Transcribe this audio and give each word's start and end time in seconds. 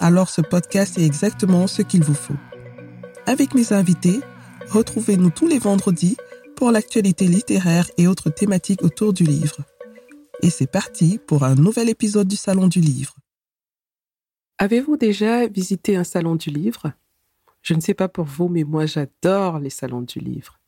alors 0.00 0.28
ce 0.28 0.40
podcast 0.40 0.98
est 0.98 1.06
exactement 1.06 1.66
ce 1.66 1.82
qu'il 1.82 2.02
vous 2.02 2.14
faut. 2.14 2.36
Avec 3.26 3.54
mes 3.54 3.72
invités, 3.72 4.20
Retrouvez-nous 4.70 5.30
tous 5.30 5.48
les 5.48 5.58
vendredis 5.58 6.16
pour 6.54 6.70
l'actualité 6.70 7.26
littéraire 7.26 7.90
et 7.98 8.06
autres 8.06 8.30
thématiques 8.30 8.84
autour 8.84 9.12
du 9.12 9.24
livre. 9.24 9.64
Et 10.42 10.50
c'est 10.50 10.70
parti 10.70 11.18
pour 11.18 11.42
un 11.42 11.56
nouvel 11.56 11.88
épisode 11.88 12.28
du 12.28 12.36
Salon 12.36 12.68
du 12.68 12.80
Livre. 12.80 13.16
Avez-vous 14.58 14.96
déjà 14.96 15.48
visité 15.48 15.96
un 15.96 16.04
salon 16.04 16.36
du 16.36 16.50
livre? 16.50 16.92
Je 17.62 17.74
ne 17.74 17.80
sais 17.80 17.94
pas 17.94 18.06
pour 18.06 18.26
vous, 18.26 18.48
mais 18.48 18.62
moi 18.62 18.86
j'adore 18.86 19.58
les 19.58 19.70
salons 19.70 20.02
du 20.02 20.20
livre. 20.20 20.60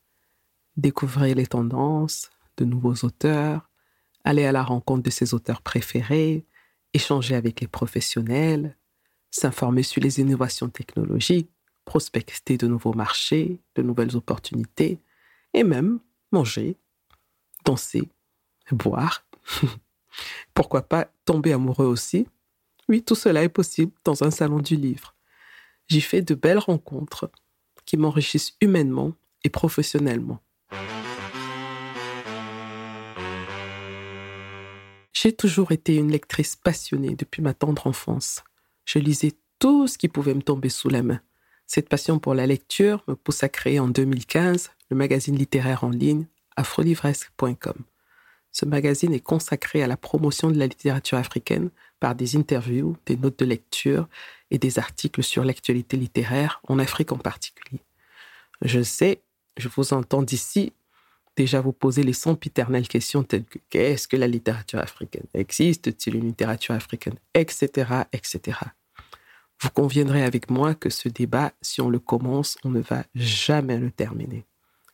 Découvrir 0.77 1.37
les 1.37 1.47
tendances, 1.47 2.33
de 2.57 2.65
nouveaux 2.65 3.05
auteurs, 3.05 3.71
aller 4.25 4.45
à 4.47 4.53
la 4.53 4.65
rencontre 4.65 5.05
de 5.05 5.11
ses 5.11 5.33
auteurs 5.33 5.63
préférés, 5.63 6.45
échanger 6.93 7.37
avec 7.37 7.61
les 7.61 7.69
professionnels, 7.69 8.77
s'informer 9.33 9.83
sur 9.83 10.01
les 10.01 10.21
innovations 10.21 10.69
technologiques, 10.69 11.51
prospecter 11.85 12.57
de 12.57 12.69
nouveaux 12.69 12.93
marchés, 12.93 13.61
de 13.75 13.83
nouvelles 13.83 14.17
opportunités, 14.17 15.01
et 15.55 15.65
même 15.65 15.99
manger, 16.31 16.77
danser, 17.65 18.09
boire. 18.71 19.27
Pourquoi 20.55 20.83
pas 20.83 21.09
tomber 21.25 21.53
amoureux 21.53 21.87
aussi? 21.87 22.29
Oui, 22.89 23.03
tout 23.03 23.15
cela 23.15 23.43
est 23.43 23.49
possible 23.49 23.93
dans 24.05 24.23
un 24.23 24.31
salon 24.31 24.59
du 24.59 24.77
livre. 24.77 25.15
J'y 25.89 26.01
fais 26.01 26.23
de 26.23 26.35
belles 26.35 26.59
rencontres 26.59 27.31
qui 27.87 27.97
m'enrichissent 27.97 28.57
humainement 28.61 29.13
et 29.45 29.51
professionnellement. 29.51 30.41
J'ai 35.13 35.33
toujours 35.33 35.73
été 35.73 35.97
une 35.97 36.11
lectrice 36.11 36.57
passionnée 36.57 37.15
depuis 37.15 37.43
ma 37.43 37.55
tendre 37.55 37.87
enfance. 37.87 38.43
Je 38.85 38.99
lisais 38.99 39.33
tout 39.59 39.87
ce 39.87 39.99
qui 39.99 40.09
pouvait 40.09 40.35
me 40.35 40.43
tomber 40.43 40.69
sous 40.69 40.89
la 40.89 41.03
main. 41.03 41.21
Cette 41.67 41.89
passion 41.89 42.19
pour 42.19 42.35
la 42.35 42.47
lecture 42.47 43.03
me 43.09 43.15
pousse 43.15 43.43
à 43.43 43.49
créer 43.49 43.79
en 43.79 43.89
2015 43.89 44.71
le 44.91 44.97
magazine 44.97 45.37
littéraire 45.37 45.85
en 45.85 45.91
ligne 45.91 46.27
afrolivresque.com. 46.57 47.85
Ce 48.51 48.67
magazine 48.67 49.15
est 49.15 49.21
consacré 49.21 49.83
à 49.83 49.87
la 49.87 49.97
promotion 49.97 50.51
de 50.51 50.59
la 50.59 50.67
littérature 50.67 51.17
africaine 51.17 51.71
par 52.01 52.15
des 52.15 52.37
interviews, 52.37 52.97
des 53.07 53.17
notes 53.17 53.39
de 53.39 53.47
lecture 53.47 54.07
et 54.51 54.59
des 54.59 54.79
articles 54.79 55.23
sur 55.23 55.45
l'actualité 55.45 55.97
littéraire, 55.97 56.61
en 56.69 56.79
Afrique 56.79 57.13
en 57.13 57.19
particulier. 57.19 57.81
Je 58.61 58.83
sais, 58.83 59.23
je 59.57 59.69
vous 59.69 59.95
entends 59.95 60.23
d'ici 60.23 60.75
déjà 61.37 61.61
vous 61.61 61.73
poser 61.73 62.03
les 62.03 62.13
sempiternelles 62.13 62.89
questions 62.89 63.23
telles 63.23 63.45
que 63.45 63.59
qu'est-ce 63.71 64.09
que 64.09 64.17
la 64.17 64.29
littérature 64.29 64.79
africaine 64.79 65.27
Existe-t-il 65.35 66.17
une 66.17 66.27
littérature 66.27 66.75
africaine 66.75 67.19
Etc. 67.35 67.69
etc. 68.13 68.59
Vous 69.61 69.71
conviendrez 69.71 70.25
avec 70.25 70.51
moi 70.51 70.75
que 70.75 70.91
ce 70.91 71.09
débat, 71.09 71.53
si 71.63 71.81
on 71.81 71.89
le 71.89 72.01
commence, 72.01 72.59
on 72.65 72.71
ne 72.71 72.81
va 72.81 73.05
jamais 73.15 73.79
le 73.79 73.91
terminer. 73.91 74.45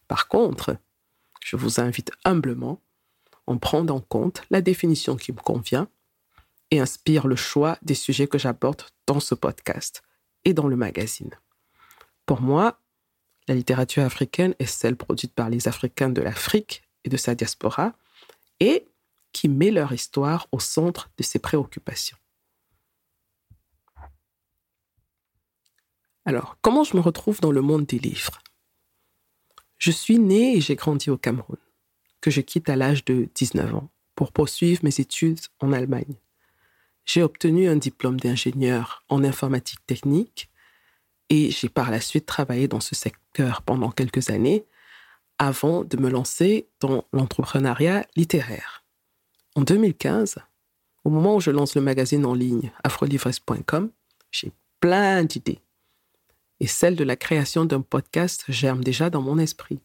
Par 0.09 0.29
contre, 0.29 0.77
je 1.43 1.57
vous 1.57 1.81
invite 1.81 2.11
humblement 2.25 2.81
à 3.47 3.57
prendre 3.57 3.95
en 3.95 4.01
compte 4.01 4.43
la 4.51 4.61
définition 4.61 5.17
qui 5.17 5.33
me 5.33 5.41
convient 5.41 5.89
et 6.71 6.81
inspire 6.81 7.27
le 7.27 7.37
choix 7.37 7.79
des 7.83 7.95
sujets 7.95 8.27
que 8.27 8.39
j'apporte 8.39 8.93
dans 9.07 9.21
ce 9.21 9.35
podcast 9.35 10.03
et 10.45 10.53
dans 10.53 10.69
le 10.69 10.77
magazine. 10.77 11.31
Pour 12.27 12.43
moi, 12.43 12.79
la 13.49 13.55
littérature 13.55 14.05
africaine 14.05 14.55
est 14.59 14.67
celle 14.67 14.97
produite 14.97 15.33
par 15.33 15.49
les 15.49 15.67
Africains 15.69 16.11
de 16.11 16.21
l'Afrique 16.21 16.83
et 17.05 17.09
de 17.09 17.17
sa 17.17 17.35
diaspora 17.35 17.95
et 18.61 18.87
qui 19.33 19.49
met 19.49 19.71
leur 19.71 19.93
histoire 19.93 20.47
au 20.53 20.61
centre 20.61 21.11
de 21.17 21.23
ses 21.23 21.39
préoccupations. 21.39 22.17
Alors, 26.25 26.59
comment 26.61 26.85
je 26.85 26.97
me 26.97 27.01
retrouve 27.01 27.41
dans 27.41 27.53
le 27.53 27.63
monde 27.63 27.87
des 27.87 27.99
livres? 27.99 28.43
Je 29.79 29.91
suis 29.91 30.19
née 30.19 30.57
et 30.57 30.61
j'ai 30.61 30.77
grandi 30.77 31.09
au 31.09 31.17
Cameroun, 31.17 31.59
que 32.21 32.31
je 32.31 32.43
quitte 32.43 32.69
à 32.69 32.77
l'âge 32.77 33.05
de 33.05 33.29
19 33.35 33.75
ans 33.75 33.91
pour 34.15 34.33
poursuivre 34.33 34.81
mes 34.83 35.01
études 35.01 35.41
en 35.61 35.73
Allemagne. 35.73 36.17
J'ai 37.07 37.23
obtenu 37.23 37.69
un 37.69 37.77
diplôme 37.77 38.21
d'ingénieur 38.21 39.05
en 39.09 39.25
informatique 39.25 39.87
technique 39.87 40.51
et 41.31 41.51
j'ai 41.51 41.69
par 41.69 41.91
la 41.91 42.01
suite 42.01 42.27
travaillé 42.27 42.69
dans 42.69 42.81
ce 42.81 42.95
secteur 42.95 43.28
pendant 43.65 43.91
quelques 43.91 44.31
années 44.31 44.65
avant 45.39 45.85
de 45.85 45.97
me 45.97 46.11
lancer 46.11 46.69
dans 46.81 47.05
l'entrepreneuriat 47.13 48.07
littéraire. 48.17 48.85
En 49.55 49.63
2015, 49.63 50.37
au 51.05 51.11
moment 51.11 51.37
où 51.37 51.41
je 51.41 51.51
lance 51.51 51.75
le 51.75 51.81
magazine 51.81 52.27
en 52.27 52.35
ligne 52.35 52.73
afrolivres.com, 52.85 53.91
j'ai 54.31 54.53
plein 54.81 55.25
d'idées 55.25 55.61
et 56.61 56.67
celle 56.67 56.97
de 56.97 57.05
la 57.05 57.17
création 57.17 57.65
d'un 57.65 57.81
podcast 57.81 58.45
germe 58.49 58.83
déjà 58.83 59.11
dans 59.11 59.23
mon 59.23 59.39
esprit. 59.39 59.81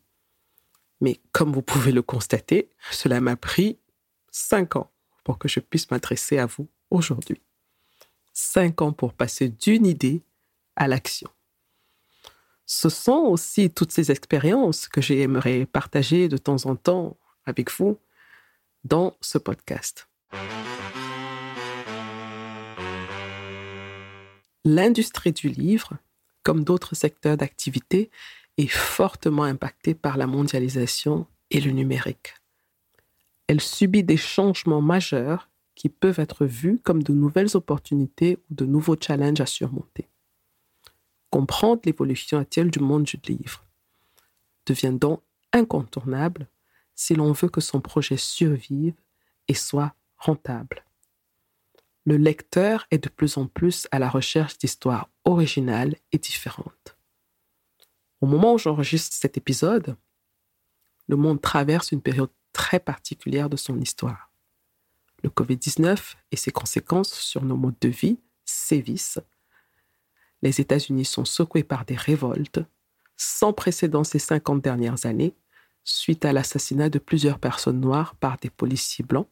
Mais 1.01 1.19
comme 1.31 1.51
vous 1.51 1.61
pouvez 1.61 1.91
le 1.91 2.01
constater, 2.01 2.69
cela 2.91 3.21
m'a 3.21 3.35
pris 3.35 3.77
cinq 4.31 4.75
ans 4.75 4.91
pour 5.23 5.37
que 5.37 5.47
je 5.47 5.59
puisse 5.59 5.91
m'adresser 5.91 6.37
à 6.37 6.45
vous 6.45 6.67
aujourd'hui. 6.89 7.41
Cinq 8.33 8.81
ans 8.81 8.91
pour 8.91 9.13
passer 9.13 9.49
d'une 9.49 9.85
idée 9.85 10.23
à 10.75 10.87
l'action. 10.87 11.29
Ce 12.65 12.89
sont 12.89 13.25
aussi 13.25 13.69
toutes 13.69 13.91
ces 13.91 14.11
expériences 14.11 14.87
que 14.87 15.01
j'aimerais 15.01 15.65
partager 15.65 16.27
de 16.29 16.37
temps 16.37 16.65
en 16.65 16.75
temps 16.75 17.17
avec 17.45 17.71
vous 17.71 17.99
dans 18.83 19.15
ce 19.21 19.37
podcast. 19.37 20.07
L'industrie 24.65 25.33
du 25.33 25.49
livre 25.49 25.97
comme 26.43 26.63
d'autres 26.63 26.95
secteurs 26.95 27.37
d'activité, 27.37 28.11
est 28.57 28.67
fortement 28.67 29.43
impactée 29.43 29.95
par 29.95 30.17
la 30.17 30.27
mondialisation 30.27 31.25
et 31.49 31.59
le 31.59 31.71
numérique. 31.71 32.35
Elle 33.47 33.61
subit 33.61 34.03
des 34.03 34.17
changements 34.17 34.81
majeurs 34.81 35.49
qui 35.75 35.89
peuvent 35.89 36.19
être 36.19 36.45
vus 36.45 36.79
comme 36.83 37.01
de 37.01 37.13
nouvelles 37.13 37.57
opportunités 37.57 38.37
ou 38.49 38.55
de 38.55 38.65
nouveaux 38.65 38.97
challenges 38.99 39.41
à 39.41 39.47
surmonter. 39.47 40.07
Comprendre 41.33 41.81
l'évolution 41.85 42.37
actuelle 42.37 42.71
du 42.71 42.79
monde 42.79 43.03
du 43.03 43.17
livre 43.27 43.65
devient 44.65 44.93
donc 44.93 45.21
incontournable 45.51 46.47
si 46.95 47.15
l'on 47.15 47.31
veut 47.31 47.49
que 47.49 47.61
son 47.61 47.81
projet 47.81 48.17
survive 48.17 48.93
et 49.47 49.53
soit 49.53 49.93
rentable 50.15 50.83
le 52.05 52.17
lecteur 52.17 52.85
est 52.91 52.97
de 52.97 53.09
plus 53.09 53.37
en 53.37 53.47
plus 53.47 53.87
à 53.91 53.99
la 53.99 54.09
recherche 54.09 54.57
d'histoires 54.57 55.09
originales 55.23 55.95
et 56.11 56.17
différentes. 56.17 56.97
Au 58.21 58.25
moment 58.25 58.53
où 58.53 58.57
j'enregistre 58.57 59.15
cet 59.15 59.37
épisode, 59.37 59.95
le 61.07 61.15
monde 61.15 61.41
traverse 61.41 61.91
une 61.91 62.01
période 62.01 62.31
très 62.51 62.79
particulière 62.79 63.49
de 63.49 63.57
son 63.57 63.79
histoire. 63.79 64.31
Le 65.23 65.29
Covid-19 65.29 66.15
et 66.31 66.35
ses 66.35 66.51
conséquences 66.51 67.13
sur 67.13 67.43
nos 67.43 67.55
modes 67.55 67.79
de 67.79 67.89
vie 67.89 68.19
sévissent. 68.45 69.19
Les 70.43 70.59
États-Unis 70.59 71.05
sont 71.05 71.25
secoués 71.25 71.63
par 71.63 71.85
des 71.85 71.95
révoltes 71.95 72.59
sans 73.15 73.53
précédent 73.53 74.03
ces 74.03 74.19
50 74.19 74.61
dernières 74.61 75.05
années 75.05 75.33
suite 75.85 76.25
à 76.25 76.33
l'assassinat 76.33 76.89
de 76.89 76.99
plusieurs 76.99 77.39
personnes 77.39 77.79
noires 77.79 78.15
par 78.15 78.37
des 78.37 78.49
policiers 78.49 79.05
blancs, 79.05 79.29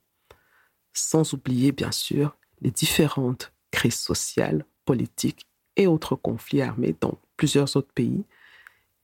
sans 0.94 1.34
oublier 1.34 1.74
bien 1.74 1.92
sûr 1.92 2.38
les 2.62 2.72
différentes 2.72 3.52
crises 3.72 4.00
sociales, 4.00 4.66
politiques 4.86 5.46
et 5.76 5.86
autres 5.86 6.16
conflits 6.16 6.62
armés 6.62 6.96
dans 7.00 7.20
plusieurs 7.36 7.76
autres 7.76 7.94
pays, 7.94 8.24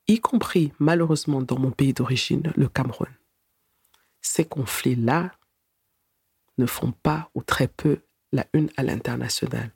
y 0.06 0.18
compris 0.18 0.72
malheureusement 0.78 1.42
dans 1.42 1.58
mon 1.58 1.70
pays 1.70 1.92
d'origine, 1.92 2.52
le 2.56 2.68
Cameroun. 2.68 3.08
Ces 4.22 4.46
conflits-là 4.46 5.32
ne 6.56 6.66
font 6.66 6.92
pas 6.92 7.30
ou 7.34 7.42
très 7.42 7.68
peu 7.68 8.00
la 8.32 8.46
une 8.54 8.70
à 8.76 8.82
l'international. 8.82 9.72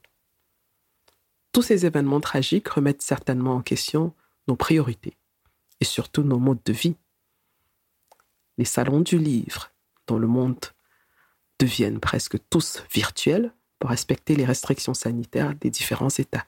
Tous 1.53 1.63
ces 1.63 1.85
événements 1.85 2.21
tragiques 2.21 2.69
remettent 2.69 3.03
certainement 3.03 3.57
en 3.57 3.63
question 3.63 4.15
nos 4.49 4.57
priorités 4.57 5.17
et 5.81 5.85
surtout 5.85 6.23
nos 6.23 6.39
modes 6.39 6.63
de 6.65 6.73
vie. 6.73 6.97
Les 8.57 8.65
salons 8.65 9.01
du 9.01 9.19
livre 9.19 9.71
dans 10.07 10.19
le 10.19 10.27
monde 10.27 10.65
deviennent 11.59 12.01
presque 12.01 12.39
tous 12.49 12.83
virtuels 12.93 13.53
pour 13.79 13.91
respecter 13.91 14.35
les 14.35 14.45
restrictions 14.45 14.95
sanitaires 14.95 15.55
des 15.55 15.71
différents 15.71 16.09
États. 16.09 16.47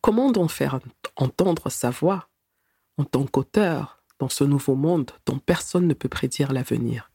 Comment 0.00 0.30
donc 0.32 0.50
faire 0.50 0.80
entendre 1.16 1.70
sa 1.70 1.90
voix 1.90 2.28
en 2.96 3.04
tant 3.04 3.26
qu'auteur 3.26 4.02
dans 4.18 4.28
ce 4.28 4.44
nouveau 4.44 4.74
monde 4.74 5.10
dont 5.26 5.38
personne 5.38 5.86
ne 5.86 5.94
peut 5.94 6.08
prédire 6.08 6.52
l'avenir? 6.52 7.10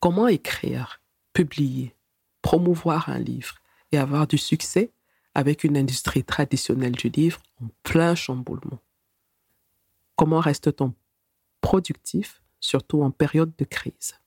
Comment 0.00 0.28
écrire, 0.28 1.00
publier, 1.32 1.94
promouvoir 2.42 3.08
un 3.08 3.18
livre? 3.18 3.56
Avoir 3.96 4.26
du 4.26 4.38
succès 4.38 4.92
avec 5.34 5.64
une 5.64 5.76
industrie 5.76 6.24
traditionnelle 6.24 6.92
du 6.92 7.08
livre 7.08 7.42
en 7.62 7.68
plein 7.82 8.14
chamboulement. 8.14 8.80
Comment 10.16 10.40
reste-t-on 10.40 10.94
productif, 11.60 12.42
surtout 12.60 13.02
en 13.02 13.10
période 13.10 13.52
de 13.58 13.64
crise? 13.64 14.20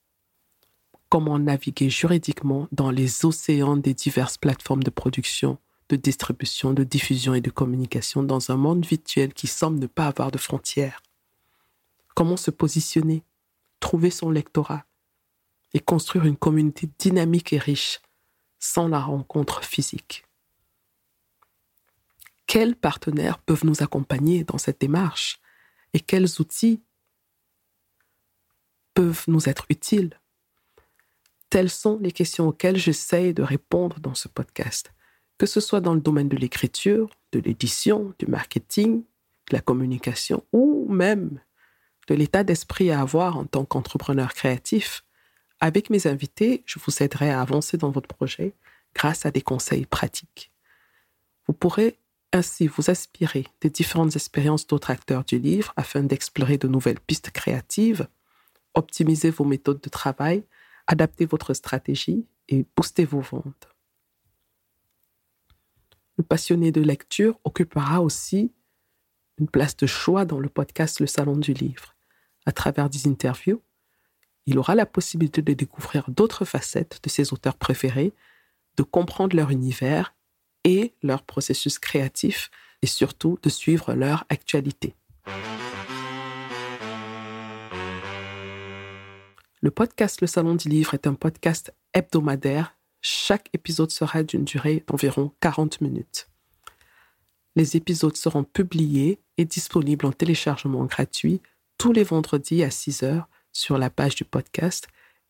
Comment 1.09 1.39
naviguer 1.39 1.89
juridiquement 1.89 2.67
dans 2.71 2.91
les 2.91 3.25
océans 3.25 3.77
des 3.77 3.93
diverses 3.93 4.37
plateformes 4.37 4.83
de 4.83 4.89
production, 4.89 5.57
de 5.87 5.95
distribution, 5.95 6.73
de 6.73 6.83
diffusion 6.83 7.33
et 7.33 7.41
de 7.41 7.49
communication 7.49 8.23
dans 8.23 8.51
un 8.51 8.57
monde 8.57 8.85
virtuel 8.85 9.33
qui 9.33 9.47
semble 9.47 9.79
ne 9.79 9.87
pas 9.87 10.07
avoir 10.07 10.31
de 10.31 10.37
frontières? 10.37 11.01
Comment 12.15 12.35
se 12.35 12.51
positionner, 12.51 13.23
trouver 13.79 14.09
son 14.09 14.29
lectorat 14.29 14.85
et 15.73 15.79
construire 15.79 16.25
une 16.25 16.35
communauté 16.35 16.89
dynamique 16.99 17.53
et 17.53 17.59
riche 17.59 18.01
sans 18.59 18.87
la 18.87 18.99
rencontre 18.99 19.63
physique 19.63 20.25
Quels 22.45 22.75
partenaires 22.75 23.39
peuvent 23.39 23.65
nous 23.65 23.83
accompagner 23.83 24.43
dans 24.43 24.57
cette 24.57 24.81
démarche 24.81 25.39
et 25.93 25.99
quels 25.99 26.39
outils 26.39 26.81
peuvent 28.93 29.23
nous 29.27 29.47
être 29.49 29.65
utiles? 29.69 30.19
Telles 31.49 31.69
sont 31.69 31.97
les 32.01 32.11
questions 32.11 32.47
auxquelles 32.47 32.77
j'essaye 32.77 33.33
de 33.33 33.43
répondre 33.43 33.99
dans 33.99 34.15
ce 34.15 34.27
podcast, 34.27 34.93
que 35.37 35.45
ce 35.45 35.61
soit 35.61 35.81
dans 35.81 35.93
le 35.93 36.01
domaine 36.01 36.27
de 36.27 36.35
l'écriture, 36.35 37.09
de 37.31 37.39
l'édition, 37.39 38.13
du 38.19 38.25
marketing, 38.27 39.03
de 39.49 39.55
la 39.55 39.61
communication 39.61 40.43
ou 40.51 40.87
même 40.89 41.39
de 42.07 42.15
l'état 42.15 42.43
d'esprit 42.43 42.91
à 42.91 43.01
avoir 43.01 43.37
en 43.37 43.45
tant 43.45 43.65
qu'entrepreneur 43.65 44.33
créatif. 44.33 45.05
Avec 45.59 45.89
mes 45.89 46.05
invités, 46.07 46.63
je 46.65 46.79
vous 46.79 47.01
aiderai 47.01 47.31
à 47.31 47.41
avancer 47.41 47.77
dans 47.77 47.89
votre 47.89 48.07
projet 48.07 48.53
grâce 48.93 49.25
à 49.25 49.31
des 49.31 49.41
conseils 49.41 49.85
pratiques. 49.85 50.51
Vous 51.47 51.53
pourrez 51.53 51.99
ainsi 52.33 52.67
vous 52.67 52.89
aspirer 52.89 53.47
des 53.61 53.69
différentes 53.69 54.15
expériences 54.15 54.67
d'autres 54.67 54.91
acteurs 54.91 55.23
du 55.23 55.39
livre 55.39 55.73
afin 55.75 56.03
d'explorer 56.03 56.57
de 56.57 56.67
nouvelles 56.67 56.99
pistes 56.99 57.31
créatives, 57.31 58.07
optimiser 58.73 59.31
vos 59.31 59.45
méthodes 59.45 59.81
de 59.81 59.89
travail, 59.89 60.43
adapter 60.85 61.25
votre 61.25 61.53
stratégie 61.53 62.27
et 62.49 62.65
booster 62.75 63.05
vos 63.05 63.21
ventes. 63.21 63.69
Le 66.17 66.23
passionné 66.23 66.71
de 66.71 66.81
lecture 66.81 67.39
occupera 67.43 68.01
aussi 68.01 68.51
une 69.39 69.47
place 69.47 69.77
de 69.77 69.85
choix 69.85 70.25
dans 70.25 70.39
le 70.39 70.49
podcast 70.49 70.99
Le 70.99 71.07
Salon 71.07 71.37
du 71.37 71.53
Livre. 71.53 71.95
À 72.45 72.51
travers 72.51 72.89
des 72.89 73.07
interviews, 73.07 73.61
il 74.47 74.57
aura 74.57 74.75
la 74.75 74.85
possibilité 74.85 75.41
de 75.41 75.53
découvrir 75.53 76.09
d'autres 76.09 76.45
facettes 76.45 77.01
de 77.03 77.09
ses 77.09 77.33
auteurs 77.33 77.57
préférés, 77.57 78.13
de 78.77 78.83
comprendre 78.83 79.35
leur 79.35 79.51
univers 79.51 80.15
et 80.63 80.93
leur 81.03 81.23
processus 81.23 81.77
créatif 81.79 82.49
et 82.81 82.87
surtout 82.87 83.37
de 83.43 83.49
suivre 83.49 83.93
leur 83.93 84.23
actualité. 84.29 84.95
Le 89.61 89.71
podcast 89.71 90.21
Le 90.21 90.27
Salon 90.27 90.55
du 90.55 90.69
Livre 90.69 90.93
est 90.93 91.07
un 91.07 91.13
podcast 91.13 91.73
hebdomadaire. 91.93 92.75
Chaque 93.01 93.49
épisode 93.53 93.91
sera 93.91 94.23
d'une 94.23 94.45
durée 94.45 94.83
d'environ 94.87 95.33
40 95.41 95.81
minutes. 95.81 96.29
Les 97.55 97.75
épisodes 97.75 98.15
seront 98.15 98.43
publiés 98.43 99.19
et 99.37 99.45
disponibles 99.45 100.05
en 100.05 100.11
téléchargement 100.11 100.85
gratuit 100.85 101.41
tous 101.77 101.91
les 101.91 102.03
vendredis 102.03 102.63
à 102.63 102.71
6 102.71 103.03
heures 103.03 103.27
sur 103.57 103.77
la 103.77 103.89
page 103.89 104.15
du 104.15 104.23
podcast 104.23 104.87